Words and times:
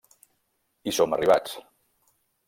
Hi 0.87 0.93
som 0.99 1.13
arribats. 1.17 1.53